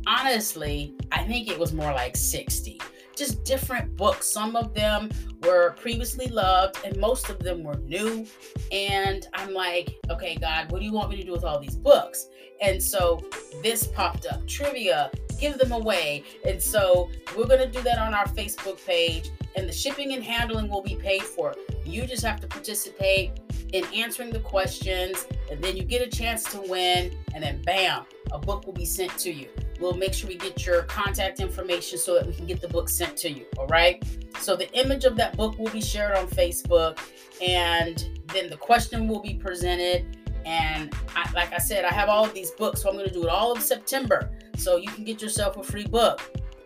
Honestly, 0.07 0.95
I 1.11 1.23
think 1.23 1.49
it 1.49 1.57
was 1.57 1.71
more 1.73 1.93
like 1.93 2.17
60 2.17 2.79
just 3.15 3.43
different 3.43 3.95
books. 3.95 4.31
Some 4.31 4.55
of 4.55 4.73
them 4.73 5.09
were 5.41 5.71
previously 5.79 6.27
loved, 6.27 6.79
and 6.85 6.97
most 6.97 7.29
of 7.29 7.39
them 7.39 7.63
were 7.63 7.77
new. 7.77 8.25
And 8.71 9.27
I'm 9.33 9.53
like, 9.53 9.95
okay, 10.09 10.35
God, 10.35 10.71
what 10.71 10.79
do 10.79 10.85
you 10.85 10.93
want 10.93 11.09
me 11.09 11.17
to 11.17 11.23
do 11.23 11.31
with 11.31 11.43
all 11.43 11.59
these 11.59 11.75
books? 11.75 12.27
And 12.61 12.81
so 12.81 13.21
this 13.61 13.87
popped 13.87 14.25
up 14.25 14.47
trivia, 14.47 15.11
give 15.39 15.57
them 15.57 15.71
away. 15.71 16.23
And 16.47 16.61
so 16.61 17.09
we're 17.35 17.47
going 17.47 17.59
to 17.59 17.69
do 17.69 17.81
that 17.83 17.97
on 17.97 18.13
our 18.13 18.27
Facebook 18.27 18.83
page, 18.85 19.29
and 19.55 19.67
the 19.67 19.73
shipping 19.73 20.13
and 20.13 20.23
handling 20.23 20.69
will 20.69 20.81
be 20.81 20.95
paid 20.95 21.23
for. 21.23 21.53
You 21.85 22.07
just 22.07 22.23
have 22.23 22.39
to 22.41 22.47
participate 22.47 23.39
in 23.73 23.83
answering 23.93 24.31
the 24.31 24.39
questions, 24.39 25.27
and 25.51 25.61
then 25.61 25.75
you 25.75 25.83
get 25.83 26.01
a 26.01 26.09
chance 26.09 26.43
to 26.51 26.61
win, 26.61 27.11
and 27.33 27.43
then 27.43 27.61
bam, 27.63 28.05
a 28.31 28.39
book 28.39 28.65
will 28.65 28.73
be 28.73 28.85
sent 28.85 29.17
to 29.19 29.31
you. 29.31 29.49
We'll 29.79 29.95
make 29.95 30.13
sure 30.13 30.29
we 30.29 30.37
get 30.37 30.65
your 30.65 30.83
contact 30.83 31.39
information 31.39 31.97
so 31.97 32.15
that 32.15 32.25
we 32.25 32.33
can 32.33 32.45
get 32.45 32.61
the 32.61 32.67
book 32.67 32.89
sent 32.89 33.17
to 33.17 33.31
you. 33.31 33.45
All 33.57 33.67
right. 33.67 34.03
So 34.39 34.55
the 34.55 34.71
image 34.73 35.05
of 35.05 35.15
that 35.17 35.35
book 35.37 35.57
will 35.57 35.69
be 35.69 35.81
shared 35.81 36.15
on 36.15 36.27
Facebook, 36.27 36.99
and 37.41 38.21
then 38.27 38.49
the 38.49 38.57
question 38.57 39.07
will 39.07 39.21
be 39.21 39.33
presented. 39.33 40.17
And 40.45 40.93
I, 41.15 41.29
like 41.33 41.53
I 41.53 41.57
said, 41.57 41.85
I 41.85 41.93
have 41.93 42.09
all 42.09 42.25
of 42.25 42.33
these 42.33 42.51
books, 42.51 42.83
so 42.83 42.89
I'm 42.89 42.95
going 42.95 43.07
to 43.07 43.13
do 43.13 43.23
it 43.23 43.29
all 43.29 43.51
of 43.51 43.61
September. 43.61 44.31
So 44.57 44.77
you 44.77 44.89
can 44.89 45.03
get 45.03 45.21
yourself 45.21 45.57
a 45.57 45.63
free 45.63 45.87
book. 45.87 46.21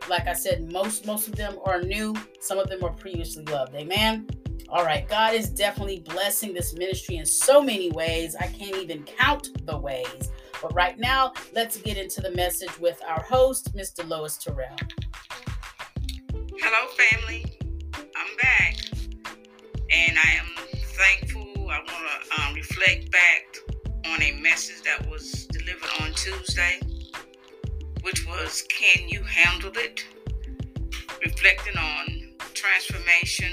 Like 0.09 0.27
I 0.27 0.33
said, 0.33 0.71
most 0.71 1.05
most 1.05 1.27
of 1.27 1.35
them 1.35 1.59
are 1.65 1.81
new. 1.81 2.15
Some 2.39 2.57
of 2.57 2.69
them 2.69 2.83
are 2.83 2.93
previously 2.93 3.43
loved. 3.45 3.75
Amen. 3.75 4.27
All 4.69 4.83
right, 4.83 5.07
God 5.07 5.33
is 5.33 5.49
definitely 5.49 5.99
blessing 5.99 6.53
this 6.53 6.73
ministry 6.73 7.15
in 7.15 7.25
so 7.25 7.61
many 7.61 7.89
ways. 7.91 8.35
I 8.35 8.47
can't 8.47 8.75
even 8.75 9.03
count 9.03 9.65
the 9.65 9.77
ways. 9.77 10.29
But 10.61 10.73
right 10.73 10.97
now, 10.97 11.33
let's 11.53 11.77
get 11.77 11.97
into 11.97 12.21
the 12.21 12.31
message 12.31 12.79
with 12.79 12.99
our 13.07 13.21
host, 13.21 13.75
Mr. 13.75 14.07
Lois 14.07 14.37
Terrell. 14.37 14.75
Hello, 16.31 16.87
family. 16.95 17.45
I'm 17.93 18.37
back, 18.37 18.77
and 19.91 20.17
I 20.17 20.31
am 20.39 20.47
thankful. 20.73 21.69
I 21.69 21.77
want 21.77 21.89
to 21.89 22.41
um, 22.41 22.55
reflect 22.55 23.11
back 23.11 23.57
on 24.07 24.21
a 24.21 24.31
message 24.41 24.81
that 24.83 25.07
was 25.09 25.45
delivered 25.47 25.89
on 26.01 26.11
Tuesday, 26.13 26.79
which 28.01 28.25
was 28.25 28.63
Can 28.69 29.07
You 29.09 29.21
Handle 29.23 29.71
It? 29.75 30.03
Reflecting 31.23 31.77
on 31.77 32.33
transformation, 32.53 33.51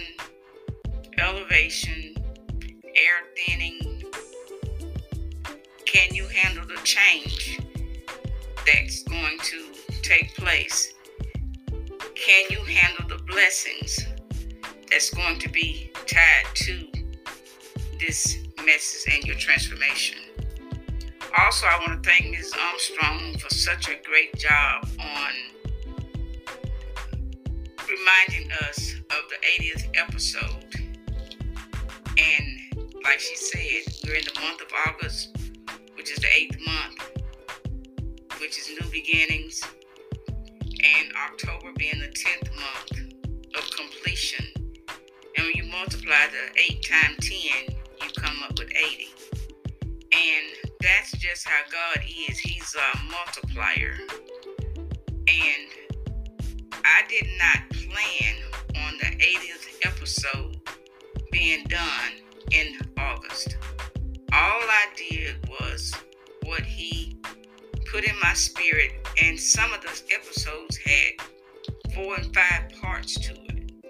elevation, 1.19 2.15
air 2.97 3.25
thinning. 3.37 3.94
Can 5.87 6.14
you 6.14 6.26
handle 6.29 6.67
the 6.67 6.81
change 6.83 7.61
that's 8.67 9.03
going 9.05 9.38
to 9.38 9.73
take 10.03 10.35
place? 10.35 10.95
Can 12.14 12.45
you 12.50 12.59
handle 12.61 13.09
the 13.09 13.23
blessings 13.25 14.00
that's 14.91 15.11
going 15.11 15.38
to 15.38 15.49
be 15.49 15.91
tied 16.07 16.55
to 16.55 16.88
this 18.00 18.38
message 18.64 19.14
and 19.14 19.25
your 19.25 19.37
transformation? 19.37 20.19
Also, 21.38 21.67
I 21.67 21.79
want 21.87 22.03
to 22.03 22.09
thank 22.09 22.31
Ms. 22.31 22.53
Armstrong 22.59 23.38
for 23.38 23.53
such 23.53 23.88
a 23.88 23.97
great 24.05 24.37
job 24.37 24.88
on 25.00 25.33
reminding 27.88 28.50
us 28.69 28.95
of 29.11 29.23
the 29.29 29.62
80th 29.62 29.87
episode. 29.97 30.75
And 32.17 32.93
like 33.05 33.21
she 33.21 33.37
said, 33.37 33.95
we're 34.05 34.14
in 34.14 34.25
the 34.25 34.41
month 34.41 34.61
of 34.61 34.69
August, 34.87 35.37
which 36.05 36.13
is 36.13 36.19
the 36.19 36.37
eighth 36.37 36.61
month, 36.67 37.23
which 38.39 38.59
is 38.59 38.69
new 38.69 38.91
beginnings, 38.91 39.63
and 40.83 41.09
October 41.17 41.73
being 41.79 41.99
the 41.99 42.09
10th 42.09 42.55
month 42.55 43.15
of 43.57 43.71
completion. 43.71 44.45
And 44.55 45.47
when 45.47 45.55
you 45.55 45.65
multiply 45.65 46.27
the 46.27 46.61
8 46.61 46.87
times 46.87 47.31
10, 47.67 47.75
you 48.03 48.09
come 48.19 48.37
up 48.43 48.51
with 48.59 48.69
80. 48.77 49.07
And 50.13 50.73
that's 50.83 51.13
just 51.13 51.49
how 51.49 51.63
God 51.73 52.05
is. 52.05 52.39
He's 52.39 52.77
a 52.77 52.99
multiplier. 53.11 53.97
And 55.27 55.69
I 56.85 57.03
did 57.09 57.27
not 57.39 57.71
plan 57.71 58.37
on 58.85 58.99
the 58.99 59.07
80th 59.25 59.87
episode 59.87 60.61
being 61.33 61.65
done 61.65 62.13
in 62.51 62.79
August. 62.99 63.57
All 64.37 64.41
I 64.41 64.87
did 64.97 65.49
was 65.49 65.95
what 66.43 66.62
He 66.62 67.17
put 67.88 68.03
in 68.03 68.17
my 68.21 68.35
spirit, 68.35 68.91
and 69.23 69.38
some 69.38 69.73
of 69.73 69.81
those 69.81 70.03
episodes 70.12 70.76
had 70.79 71.12
four 71.95 72.17
and 72.17 72.35
five 72.35 72.69
parts 72.83 73.14
to 73.14 73.33
it. 73.33 73.85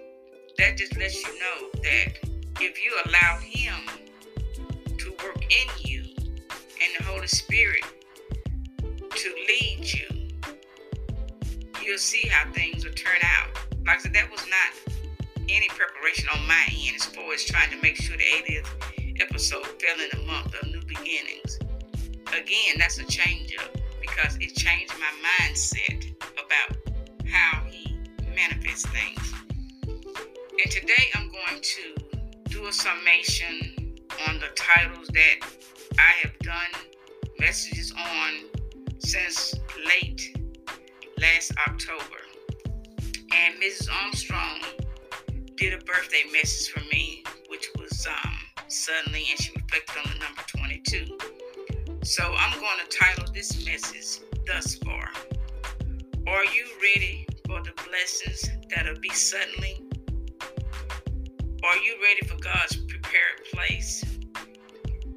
That 0.59 0.77
just 0.77 0.95
lets 0.97 1.23
you 1.23 1.39
know 1.39 1.69
that 1.81 2.19
if 2.61 2.85
you 2.85 2.95
allow 3.07 3.39
Him 3.39 3.89
to 4.99 5.09
work 5.23 5.43
in 5.51 5.67
you 5.79 6.03
and 6.19 6.91
the 6.99 7.03
Holy 7.05 7.25
Spirit 7.25 7.83
to 8.83 9.35
lead 9.47 9.91
you, 9.91 10.29
you'll 11.83 11.97
see 11.97 12.27
how 12.27 12.51
things 12.51 12.85
will 12.85 12.93
turn 12.93 13.19
out. 13.23 13.49
Like 13.83 13.97
I 13.97 14.01
said, 14.01 14.13
that 14.13 14.29
was 14.29 14.45
not 14.47 14.93
any 15.49 15.69
preparation 15.69 16.29
on 16.35 16.47
my 16.47 16.65
end 16.69 16.97
as 16.97 17.05
far 17.05 17.33
as 17.33 17.43
trying 17.45 17.71
to 17.71 17.81
make 17.81 17.95
sure 17.95 18.15
the 18.15 18.23
80th 18.23 18.94
episode 19.35 19.65
fell 19.81 19.99
in 19.99 20.09
the 20.17 20.25
month 20.31 20.55
of 20.55 20.65
new 20.69 20.79
beginnings. 20.87 21.59
Again, 22.27 22.77
that's 22.77 22.99
a 22.99 23.03
change 23.03 23.53
up 23.59 23.69
because 23.99 24.37
it 24.37 24.55
changed 24.55 24.93
my 24.97 25.11
mindset 25.27 26.09
about 26.31 26.77
how 27.29 27.65
he 27.69 27.97
manifests 28.33 28.85
things. 28.85 29.33
And 29.85 30.71
today 30.71 31.09
I'm 31.15 31.29
going 31.29 31.61
to 31.61 31.95
do 32.45 32.67
a 32.67 32.71
summation 32.71 33.93
on 34.25 34.39
the 34.39 34.47
titles 34.55 35.09
that 35.09 35.45
I 35.99 36.11
have 36.23 36.39
done 36.39 36.89
messages 37.37 37.91
on 37.91 38.61
since 38.99 39.53
late 39.85 40.33
last 41.19 41.51
October. 41.67 42.21
And 43.33 43.61
Mrs. 43.61 43.89
Armstrong 44.01 44.61
did 45.57 45.73
a 45.73 45.83
birthday 45.83 46.23
message 46.31 46.71
for 46.71 46.79
me, 46.89 47.25
which 47.49 47.67
was 47.77 48.07
um, 48.07 48.34
suddenly, 48.75 49.25
and 49.31 49.39
she 49.39 49.51
reflected 49.55 49.95
on 50.05 50.11
the 50.11 50.19
number 50.19 50.41
22. 50.47 51.17
So 52.03 52.23
I'm 52.37 52.59
going 52.59 52.77
to 52.83 52.97
title 52.97 53.33
this 53.33 53.65
message 53.65 54.21
thus 54.45 54.75
far. 54.75 55.09
Are 56.27 56.45
you 56.45 56.65
ready 56.81 57.25
for 57.47 57.61
the 57.63 57.71
blessings 57.87 58.49
that'll 58.69 58.99
be 58.99 59.09
suddenly? 59.09 59.81
Are 61.63 61.77
you 61.77 61.95
ready 62.03 62.27
for 62.27 62.37
God's 62.41 62.75
prepared 62.75 63.45
place? 63.53 64.03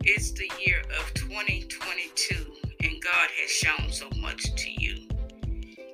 It's 0.05 0.31
the 0.33 0.51
year 0.65 0.81
of 0.99 1.13
2022, 1.15 2.37
and 2.85 3.03
God 3.03 3.29
has 3.41 3.51
shown 3.51 3.91
so 3.91 4.09
much 4.21 4.55
to 4.55 4.71
you. 4.81 5.09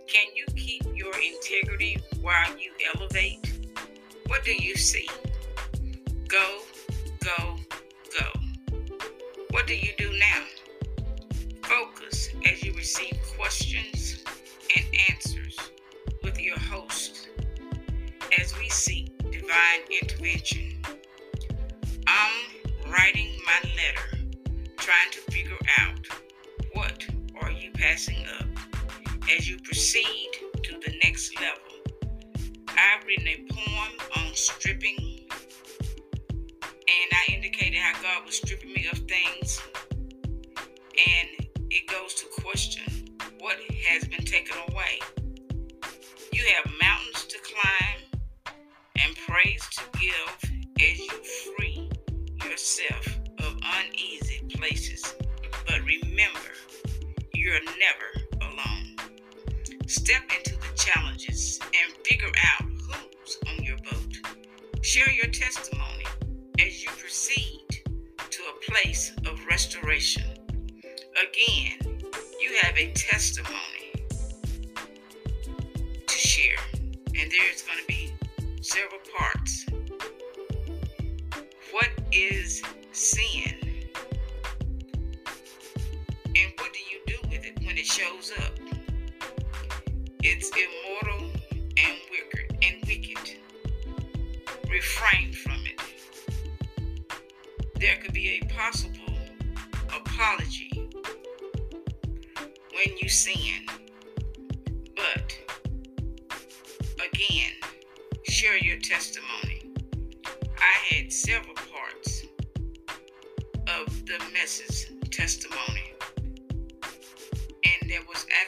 Can 0.07 0.27
you 0.37 0.45
keep 0.55 0.85
your 0.95 1.15
integrity 1.17 1.97
while 2.21 2.57
you 2.59 2.73
elevate? 2.95 3.59
What 4.27 4.45
do 4.45 4.53
you 4.53 4.77
see? 4.77 5.09
Go. 6.29 6.61
What 9.55 9.69
do 9.69 9.77
you 9.77 9.93
do 9.97 10.11
now? 10.19 10.43
Focus 11.63 12.31
as 12.45 12.65
you 12.65 12.73
receive 12.73 13.17
questions 13.39 14.25
and 14.77 14.85
answers 15.09 15.57
with 16.25 16.41
your 16.41 16.59
host 16.59 17.29
as 18.41 18.59
we 18.59 18.69
seek 18.69 19.17
divine 19.31 19.83
intervention. 20.03 20.83
I'm 22.09 22.33
writing 22.91 23.29
my 23.47 23.71
letter, 23.77 24.27
trying 24.77 25.13
to 25.13 25.21
figure 25.31 25.57
out 25.79 26.05
what 26.73 27.07
are 27.41 27.53
you 27.53 27.71
passing 27.75 28.27
up 28.41 28.49
as 29.39 29.49
you 29.49 29.61
proceed 29.61 30.31
to 30.65 30.81
the 30.85 30.99
next 31.05 31.33
level. 31.41 31.63
I've 32.71 33.07
written 33.07 33.29
a 33.29 33.53
poem 33.53 33.93
on 34.17 34.35
stripping, 34.35 35.14
I 37.15 37.33
indicated 37.33 37.79
how 37.79 38.03
God 38.03 38.27
was 38.27 38.37
stripping 38.37 38.73
me 38.73 38.89
of 38.93 38.99
things, 39.01 39.61
and 40.59 41.47
it 41.71 41.87
goes 41.87 42.15
to 42.15 42.27
question 42.43 42.85
what 43.41 43.59
has 43.89 44.05
been 44.09 44.25
taken 44.25 44.57
away. 44.71 45.01
You 46.33 46.43
have 46.57 46.73
mountains 46.83 47.24
is 82.95 83.34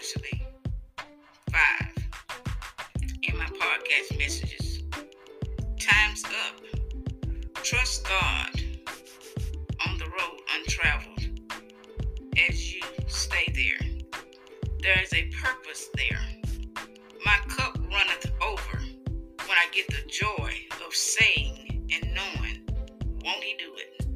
actually 0.07 0.41
five 1.51 2.09
in 3.25 3.37
my 3.37 3.47
podcast 3.47 4.17
messages. 4.19 4.83
Time's 5.81 6.23
up 6.25 6.61
Trust 7.65 8.07
God 8.07 8.51
on 9.89 9.99
the 9.99 10.05
road 10.05 10.41
untraveled 10.55 11.19
as 12.49 12.73
you 12.73 12.83
stay 13.09 13.53
there. 13.53 14.21
There 14.81 15.03
is 15.03 15.13
a 15.13 15.29
purpose 15.43 15.89
there. 15.97 16.21
My 17.25 17.39
cup 17.49 17.77
runneth 17.79 18.31
over 18.43 18.79
when 18.79 19.57
I 19.59 19.67
get 19.73 19.89
the 19.89 20.09
joy 20.09 20.53
of 20.87 20.95
saying 20.95 21.89
and 21.93 22.15
knowing, 22.15 22.69
won't 23.25 23.43
He 23.43 23.57
do 23.59 23.73
it? 23.77 24.07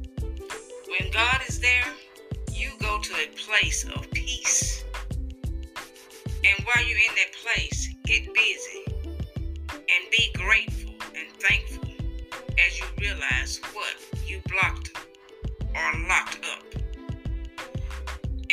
When 0.87 1.11
God 1.11 1.41
is 1.49 1.59
there, 1.59 1.83
you 2.53 2.71
go 2.79 2.97
to 2.99 3.13
a 3.15 3.27
place 3.35 3.83
of 3.83 4.09
peace. 4.11 4.70
While 6.73 6.85
you're 6.85 6.97
in 6.99 7.15
that 7.15 7.33
place, 7.43 7.89
get 8.05 8.33
busy 8.33 8.85
and 9.67 10.09
be 10.09 10.31
grateful 10.35 10.93
and 11.15 11.27
thankful 11.37 11.89
as 12.65 12.79
you 12.79 12.85
realize 12.97 13.59
what 13.73 13.95
you 14.25 14.41
blocked 14.47 14.91
or 15.75 16.07
locked 16.07 16.39
up 16.45 16.63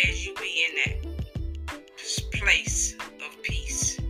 as 0.09 0.27
you 0.27 0.35
be 0.35 0.67
in 0.69 1.03
that 1.03 2.31
place 2.33 2.97
of 3.25 3.43
peace, 3.43 4.01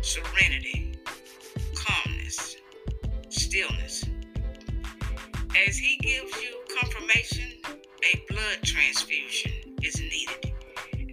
serenity, 0.00 0.94
calmness, 1.76 2.56
stillness. 3.28 4.04
As 5.68 5.76
he 5.76 5.98
gives 5.98 6.36
you 6.42 6.58
confirmation, 6.80 7.52
a 7.68 8.24
blood 8.28 8.58
transfusion 8.64 9.52
is 9.82 10.00
needed 10.00 10.52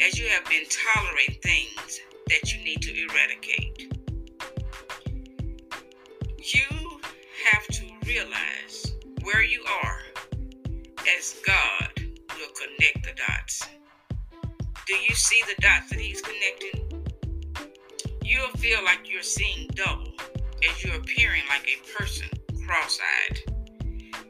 as 0.01 0.17
you 0.17 0.27
have 0.29 0.45
been 0.45 0.63
tolerating 0.69 1.35
things 1.43 1.99
that 2.29 2.53
you 2.53 2.63
need 2.63 2.81
to 2.81 2.91
eradicate. 2.91 3.93
You 6.37 6.99
have 7.51 7.67
to 7.67 7.85
realize 8.05 8.93
where 9.23 9.43
you 9.43 9.63
are 9.83 9.99
as 11.17 11.35
God 11.45 11.89
will 11.97 12.53
connect 12.55 13.03
the 13.03 13.13
dots. 13.27 13.67
Do 14.87 14.95
you 14.95 15.15
see 15.15 15.41
the 15.47 15.61
dots 15.61 15.89
that 15.89 15.99
He's 15.99 16.21
connecting? 16.21 17.03
You'll 18.23 18.51
feel 18.57 18.83
like 18.83 19.09
you're 19.11 19.23
seeing 19.23 19.67
double 19.73 20.13
as 20.69 20.83
you're 20.83 20.95
appearing 20.95 21.43
like 21.49 21.67
a 21.67 21.97
person 21.97 22.29
cross 22.65 22.99
eyed. 23.29 23.39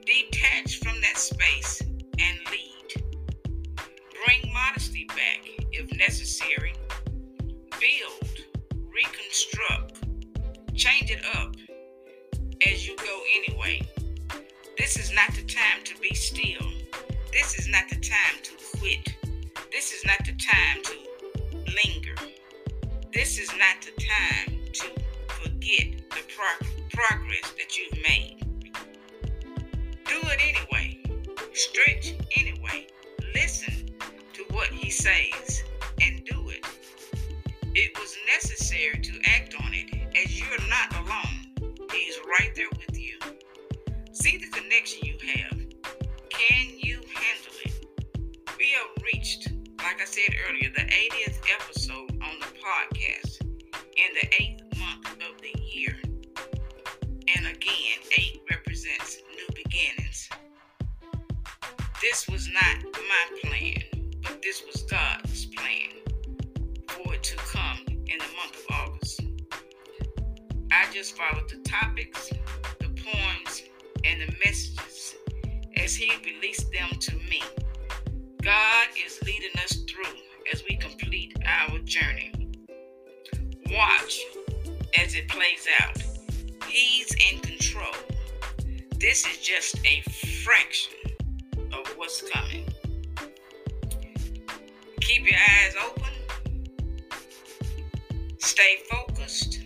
Detach 0.05 0.79
from 0.79 0.99
that 1.01 1.17
space 1.17 1.81
and 1.81 2.39
lead. 2.49 3.03
Bring 4.25 4.53
modesty 4.53 5.05
back 5.05 5.45
if 5.71 5.91
necessary. 5.97 6.73
Build, 7.79 8.45
reconstruct, 8.93 10.03
change 10.75 11.11
it 11.11 11.23
up 11.35 11.55
as 12.67 12.85
you 12.87 12.95
go 12.97 13.21
anyway. 13.35 13.81
This 14.77 14.97
is 14.97 15.13
not 15.13 15.33
the 15.33 15.43
time 15.43 15.83
to 15.85 15.97
be 16.01 16.13
still. 16.13 16.67
This 17.31 17.57
is 17.57 17.69
not 17.69 17.83
the 17.89 17.95
time 17.95 18.41
to 18.43 18.51
quit. 18.77 19.15
This 19.71 19.93
is 19.93 20.05
not 20.05 20.19
the 20.25 20.33
time 20.33 20.83
to 20.83 20.93
linger. 21.85 22.15
This 23.13 23.39
is 23.39 23.49
not 23.57 23.81
the 23.81 23.91
time 24.01 24.59
to 24.73 24.87
forget 25.29 26.01
the 26.09 26.23
pro- 26.35 26.67
progress 26.91 27.53
that 27.57 27.77
you've 27.77 28.03
made. 28.03 28.45
Do 30.05 30.19
it 30.23 30.39
anyway. 30.41 31.01
Stretch 31.53 32.15
anyway. 32.37 32.87
Listen 33.33 33.89
to 34.33 34.43
what 34.51 34.67
he 34.67 34.89
says 34.89 35.63
and 36.01 36.25
do 36.25 36.49
it. 36.49 36.65
It 37.81 37.97
was 37.97 38.13
necessary 38.27 38.99
to 38.99 39.21
act 39.23 39.55
on 39.63 39.73
it 39.73 39.89
as 40.13 40.37
you're 40.37 40.67
not 40.67 40.93
alone. 40.97 41.77
He's 41.93 42.19
right 42.27 42.51
there 42.53 42.67
with 42.71 42.99
you. 42.99 43.17
See 44.11 44.35
the 44.35 44.49
connection 44.49 45.05
you 45.05 45.15
have. 45.33 45.57
Can 46.29 46.77
you 46.77 46.95
handle 46.95 47.55
it? 47.63 47.85
We 48.57 48.71
have 48.75 49.03
reached, 49.13 49.53
like 49.77 50.01
I 50.01 50.03
said 50.03 50.35
earlier, 50.49 50.69
the 50.75 50.81
80th 50.91 51.39
episode 51.55 52.11
on 52.21 52.39
the 52.41 52.51
podcast 52.59 53.43
in 53.43 54.13
the 54.21 54.27
eighth 54.41 54.77
month 54.77 55.13
of 55.13 55.41
the 55.41 55.57
year. 55.63 55.95
And 57.33 57.47
again, 57.47 57.99
eight 58.17 58.41
represents 58.51 59.19
new 59.37 59.47
beginnings. 59.55 60.27
This 62.01 62.27
was 62.27 62.49
not 62.49 62.83
my 62.83 63.39
plan, 63.41 63.83
but 64.21 64.41
this 64.41 64.63
was 64.65 64.83
God's 64.83 65.45
plan 65.45 65.91
for 66.89 67.13
it 67.13 67.23
to 67.23 67.37
come 67.37 67.58
in 68.19 68.25
the 68.25 68.35
month 68.35 68.55
of 68.57 68.75
August. 68.75 69.21
I 70.71 70.91
just 70.93 71.15
followed 71.17 71.49
the 71.49 71.57
topics, 71.57 72.29
the 72.79 72.89
poems, 72.89 73.63
and 74.03 74.21
the 74.21 74.33
messages 74.45 75.15
as 75.77 75.95
He 75.95 76.11
released 76.25 76.71
them 76.71 76.89
to 76.99 77.15
me. 77.15 77.41
God 78.41 78.87
is 79.05 79.19
leading 79.23 79.55
us 79.63 79.83
through 79.89 80.19
as 80.53 80.63
we 80.69 80.75
complete 80.77 81.35
our 81.45 81.79
journey. 81.79 82.33
Watch 83.71 84.21
as 84.97 85.15
it 85.15 85.27
plays 85.27 85.67
out. 85.81 85.97
He's 86.67 87.13
in 87.31 87.39
control. 87.39 87.93
This 88.99 89.25
is 89.25 89.37
just 89.37 89.77
a 89.85 90.01
fraction 90.43 90.93
of 91.73 91.87
what's 91.95 92.21
coming. 92.29 92.65
Keep 95.01 95.29
your 95.31 95.39
eyes 95.39 95.75
open, 95.85 96.13
stay 98.49 98.77
focused, 98.89 99.59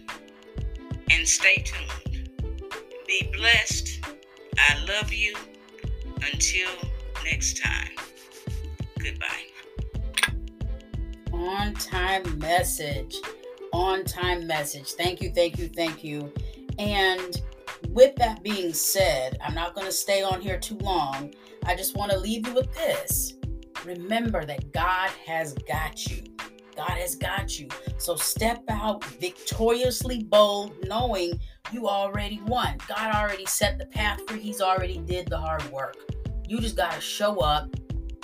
and 1.10 1.26
stay 1.26 1.63
tuned. 1.63 2.30
Be 3.08 3.32
blessed. 3.34 4.06
I 4.58 4.84
love 4.84 5.13
you. 5.13 5.34
Until 6.17 6.69
next 7.24 7.63
time, 7.63 7.91
goodbye. 9.00 10.34
On 11.32 11.74
time 11.76 12.38
message. 12.39 13.15
On 13.72 14.04
time 14.04 14.46
message. 14.48 14.91
Thank 14.91 15.22
you, 15.22 15.32
thank 15.32 15.58
you, 15.58 15.69
thank 15.69 16.04
you. 16.04 16.34
And 16.78 17.41
with 17.88 18.17
that 18.17 18.43
being 18.43 18.74
said, 18.74 19.38
I'm 19.41 19.56
not 19.56 19.76
going 19.76 19.88
to 19.88 19.93
stay 19.93 20.24
on 20.24 20.41
here 20.41 20.60
too 20.60 20.78
long. 20.80 21.34
I 21.65 21.78
just 21.78 21.96
want 21.96 22.12
to 22.12 22.19
leave 22.19 22.46
you 22.48 22.54
with 22.54 22.74
this. 22.74 23.36
Remember 23.86 24.43
that 24.43 24.74
God 24.74 25.10
has 25.26 25.54
got 25.69 26.06
you. 26.08 26.33
God 26.76 26.90
has 26.90 27.16
got 27.16 27.60
you. 27.60 27.68
So 27.98 28.16
step 28.16 28.64
out 28.70 29.04
victoriously 29.06 30.24
bold, 30.24 30.76
knowing 30.88 31.40
you 31.72 31.88
already 31.88 32.42
won. 32.46 32.78
God 32.88 33.16
already 33.16 33.46
set 33.46 33.78
the 33.78 33.86
path 33.86 34.20
for 34.28 34.36
He's 34.36 34.62
already 34.62 34.98
did 34.98 35.28
the 35.28 35.38
hard 35.38 35.64
work. 35.72 35.98
You 36.48 36.60
just 36.60 36.76
got 36.76 36.94
to 36.94 37.02
show 37.02 37.40
up 37.40 37.74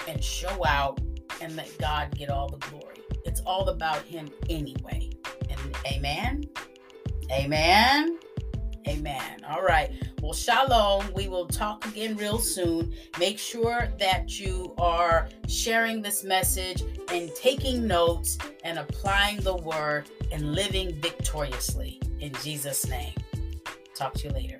and 0.07 0.23
show 0.23 0.65
out 0.65 0.99
and 1.41 1.55
let 1.55 1.75
God 1.79 2.15
get 2.15 2.29
all 2.29 2.49
the 2.49 2.57
glory. 2.69 2.97
It's 3.25 3.41
all 3.41 3.69
about 3.69 4.01
Him 4.03 4.29
anyway. 4.49 5.09
And 5.49 5.59
amen. 5.85 6.43
Amen. 7.31 8.19
Amen. 8.87 9.43
All 9.47 9.61
right. 9.61 9.91
Well, 10.21 10.33
shalom. 10.33 11.11
We 11.13 11.27
will 11.27 11.45
talk 11.45 11.85
again 11.85 12.15
real 12.17 12.39
soon. 12.39 12.93
Make 13.19 13.37
sure 13.37 13.89
that 13.99 14.39
you 14.39 14.73
are 14.77 15.29
sharing 15.47 16.01
this 16.01 16.23
message 16.23 16.83
and 17.11 17.31
taking 17.35 17.87
notes 17.87 18.37
and 18.63 18.79
applying 18.79 19.41
the 19.41 19.55
word 19.55 20.09
and 20.31 20.53
living 20.53 20.99
victoriously 21.01 21.99
in 22.19 22.33
Jesus' 22.43 22.87
name. 22.87 23.13
Talk 23.95 24.13
to 24.15 24.27
you 24.27 24.33
later. 24.33 24.59